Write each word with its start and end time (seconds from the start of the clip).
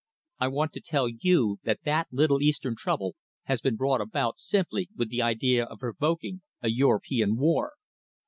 I 0.39 0.47
want 0.47 0.73
to 0.73 0.81
tell 0.81 1.07
you 1.07 1.59
that 1.61 1.81
that 1.83 2.07
little 2.11 2.41
eastern 2.41 2.75
trouble 2.75 3.15
has 3.43 3.61
been 3.61 3.75
brought 3.75 4.01
about 4.01 4.39
simply 4.39 4.89
with 4.97 5.09
the 5.11 5.21
idea 5.21 5.63
of 5.65 5.77
provoking 5.77 6.41
a 6.59 6.69
European 6.71 7.37
war. 7.37 7.73